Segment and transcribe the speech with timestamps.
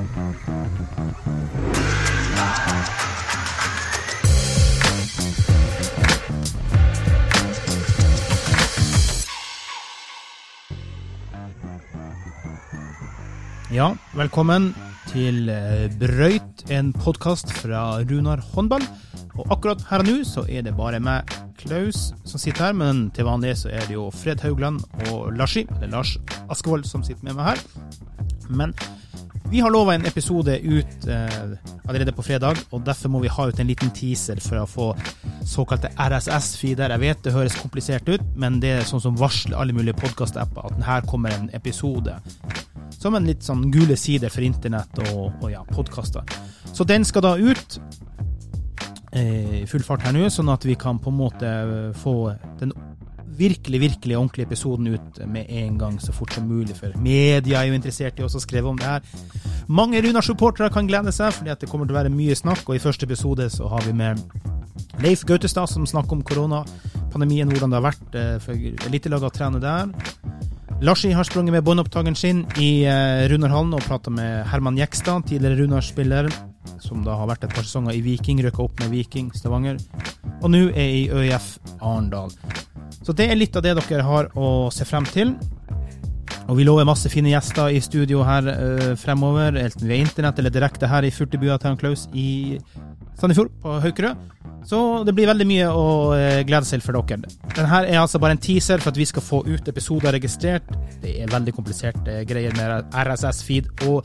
[0.00, 0.06] Ja,
[14.16, 14.70] velkommen
[15.10, 18.80] til eh, Brøyt, en podkast fra Runar håndball.
[19.36, 21.28] Og akkurat her og nå så er det bare meg,
[21.60, 24.80] Klaus, som sitter her, men til vanlig så er det jo Fred Haugland
[25.10, 26.16] og Larsi, eller Lars
[26.48, 27.62] Askevold, som sitter med meg her.
[28.48, 28.72] Men
[29.50, 31.50] vi har lova en episode ut eh,
[31.88, 34.86] allerede på fredag, og derfor må vi ha ut en liten teaser for å få
[35.46, 36.94] såkalte RSS-feeder.
[36.94, 40.70] Jeg vet det høres komplisert ut, men det er sånn som varsler alle mulige podkast-apper
[40.70, 42.14] at her kommer en episode
[42.94, 46.22] som en litt sånn gule side for internett og, og ja, podkaster.
[46.70, 47.80] Så den skal da ut
[49.10, 51.52] eh, i full fart her nå, sånn at vi kan på en måte
[51.98, 52.16] få
[52.62, 52.74] den
[53.40, 56.76] virkelig, virkelig ordentlig episoden ut med en gang så fort som mulig.
[56.78, 59.04] For media er jo interessert i oss skrive om det her.
[59.68, 62.66] Mange Runar-supportere kan glede seg, fordi at det kommer til å være mye snakk.
[62.68, 64.20] Og i første episode så har vi med
[65.00, 69.62] Leif Gautestad som snakker om koronapandemien, hvordan det har vært eh, for elitelaget å trene
[69.62, 69.92] der.
[70.80, 75.58] Larsi har sprunget med båndopptakeren sin i uh, Runarhallen og prata med Herman Jekstad, tidligere
[75.58, 76.30] Runar-spiller,
[76.80, 79.76] som da har vært et par sesonger i Viking, røkka opp med Viking Stavanger,
[80.40, 82.32] og nå er i ØIF Arendal.
[83.00, 85.34] Så det er litt av det dere har å se frem til.
[86.50, 90.50] Og vi lover masse fine gjester i studio her uh, fremover, enten via internett eller
[90.50, 92.58] direkte her i Furtebua til Klaus i
[93.20, 94.24] Sandefjord, på Haukerød.
[94.66, 97.30] Så det blir veldig mye å uh, glede seg for dere.
[97.54, 100.66] Denne er altså bare en teaser for at vi skal få ut episoder registrert.
[101.02, 104.02] Det er veldig kompliserte greier med RSS-feed og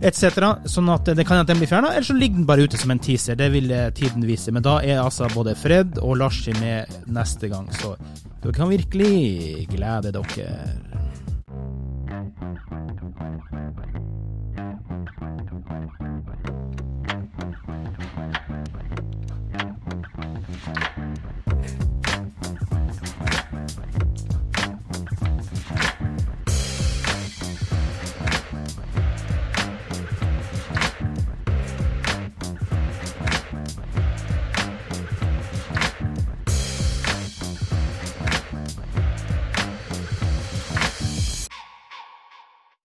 [0.00, 0.40] etc.
[0.70, 2.94] Sånn at det kan hende den blir fjerna, eller så ligger den bare ute som
[2.94, 3.38] en teaser.
[3.38, 4.54] Det vil eh, tiden vise.
[4.54, 7.94] Men da er altså både Fred og Larsi med neste gang, så
[8.42, 10.50] dere kan virkelig glede dere.